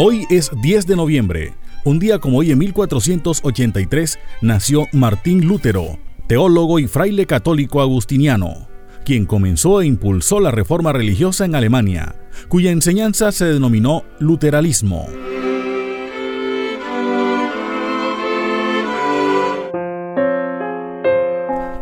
Hoy 0.00 0.26
es 0.30 0.52
10 0.62 0.86
de 0.86 0.94
noviembre. 0.94 1.54
Un 1.84 1.98
día 1.98 2.20
como 2.20 2.38
hoy 2.38 2.52
en 2.52 2.58
1483 2.58 4.20
nació 4.42 4.86
Martín 4.92 5.48
Lutero, 5.48 5.98
teólogo 6.28 6.78
y 6.78 6.86
fraile 6.86 7.26
católico 7.26 7.80
agustiniano, 7.80 8.68
quien 9.04 9.26
comenzó 9.26 9.80
e 9.80 9.86
impulsó 9.86 10.38
la 10.38 10.52
reforma 10.52 10.92
religiosa 10.92 11.46
en 11.46 11.56
Alemania, 11.56 12.14
cuya 12.46 12.70
enseñanza 12.70 13.32
se 13.32 13.46
denominó 13.46 14.04
luteralismo. 14.20 15.08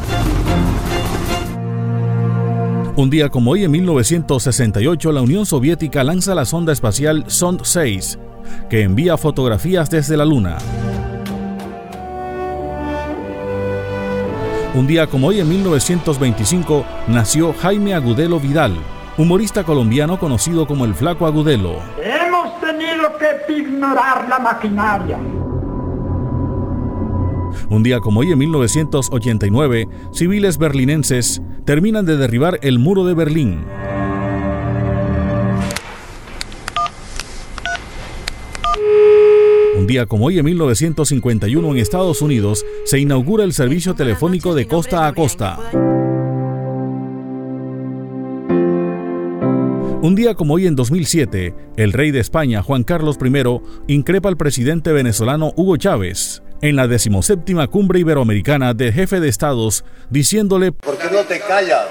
Un 2.98 3.09
día 3.09 3.27
como 3.27 3.52
hoy, 3.52 3.66
en 3.66 3.72
1968, 3.72 5.12
la 5.12 5.22
Unión 5.22 5.45
Soviética 5.45 6.02
lanza 6.02 6.34
la 6.34 6.45
sonda 6.45 6.72
espacial 6.72 7.26
Sond 7.27 7.59
6, 7.63 8.17
que 8.70 8.84
envía 8.84 9.17
fotografías 9.17 9.89
desde 9.89 10.16
la 10.16 10.23
Luna. 10.23 10.58
Un 14.73 14.88
día 14.88 15.08
como 15.08 15.28
hoy, 15.28 15.42
en 15.42 15.50
1925, 15.50 16.86
nació 17.08 17.53
Jaime 17.59 17.94
Agudelo 17.94 18.39
Vidal, 18.39 18.78
humorista 19.17 19.66
colombiano 19.66 20.17
conocido 20.17 20.66
como 20.66 20.86
el 20.86 20.95
Flaco 20.95 21.25
Agudelo. 21.25 21.81
Hemos 22.02 22.61
tenido 22.61 23.11
que 23.17 23.59
ignorar 23.59 24.30
la 24.30 24.39
maquinaria. 24.39 25.20
Un 27.70 27.84
día 27.84 28.00
como 28.00 28.22
hoy, 28.22 28.31
en 28.31 28.38
1989, 28.38 29.88
civiles 30.11 30.58
berlinenses 30.58 31.42
terminan 31.66 32.06
de 32.06 32.17
derribar 32.17 32.59
el 32.61 32.80
muro 32.80 33.06
de 33.06 33.14
Berlín. 33.14 33.59
Un 39.78 39.88
día 39.88 40.06
como 40.06 40.28
hoy, 40.28 40.39
en 40.39 40.45
1951, 40.45 41.72
en 41.72 41.78
Estados 41.78 42.22
Unidos, 42.22 42.66
se 42.86 43.00
inaugura 43.00 43.44
el 43.44 43.53
servicio 43.53 43.94
telefónico 43.94 44.56
de 44.56 44.67
costa 44.67 45.06
a 45.06 45.14
costa. 45.14 45.59
Un 50.02 50.16
día 50.16 50.36
como 50.36 50.53
hoy 50.53 50.67
en 50.67 50.76
2007, 50.76 51.56
el 51.78 51.92
rey 51.92 52.11
de 52.11 52.20
España, 52.20 52.61
Juan 52.61 52.83
Carlos 52.83 53.17
I, 53.22 53.94
increpa 53.94 54.30
al 54.30 54.38
presidente 54.38 54.94
venezolano 54.94 55.52
Hugo 55.56 55.78
Chávez 55.78 56.45
en 56.69 56.75
la 56.75 56.88
decimoséptima 56.88 57.67
cumbre 57.67 57.99
iberoamericana 57.99 58.73
del 58.73 58.91
jefe 58.91 59.19
de 59.19 59.30
estados, 59.30 59.85
diciéndole 60.09 60.71
¿Por 60.71 60.97
qué 60.97 61.08
no 61.11 61.21
te 61.21 61.39
callas? 61.39 61.85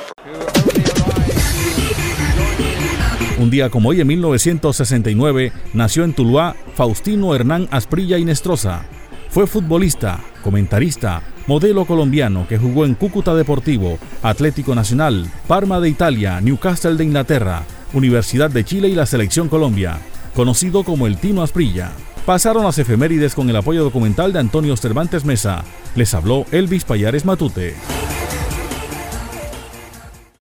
Un 3.39 3.50
día 3.50 3.70
como 3.70 3.91
hoy 3.91 4.00
en 4.00 4.06
1969 4.08 5.52
nació 5.75 6.02
en 6.02 6.12
Tuluá 6.12 6.56
Faustino 6.75 7.34
Hernán 7.34 7.69
Asprilla 7.70 8.19
Inestrosa. 8.19 8.84
Fue 9.28 9.47
futbolista, 9.47 10.20
comentarista, 10.42 11.23
modelo 11.46 11.84
colombiano 11.84 12.46
que 12.48 12.58
jugó 12.58 12.84
en 12.84 12.95
Cúcuta 12.95 13.34
Deportivo, 13.34 13.98
Atlético 14.23 14.74
Nacional, 14.74 15.30
Parma 15.46 15.80
de 15.80 15.89
Italia, 15.89 16.40
Newcastle 16.40 16.96
de 16.96 17.05
Inglaterra, 17.05 17.63
Universidad 17.92 18.51
de 18.51 18.64
Chile 18.64 18.89
y 18.89 18.95
la 18.95 19.07
Selección 19.07 19.48
Colombia, 19.48 19.98
conocido 20.34 20.83
como 20.83 21.07
el 21.07 21.18
Tino 21.18 21.42
Asprilla. 21.42 21.92
Pasaron 22.27 22.64
las 22.64 22.79
efemérides 22.79 23.35
con 23.35 23.51
el 23.51 23.57
apoyo 23.57 23.85
documental 23.85 24.33
de 24.33 24.39
Antonio 24.39 24.74
Cervantes 24.79 25.27
Mesa. 25.27 25.62
Les 25.95 26.14
habló 26.14 26.46
Elvis 26.52 26.85
Payares 26.85 27.27
Matute. 27.27 27.74